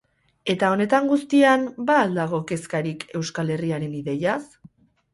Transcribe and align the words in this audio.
Eta 0.53 0.71
honetan 0.75 1.09
guztian 1.11 1.69
ba 1.91 1.99
al 2.07 2.17
dago 2.21 2.41
kezkarik 2.55 3.09
Euskal 3.23 3.57
Herriaren 3.59 3.99
ideiaz? 4.03 4.45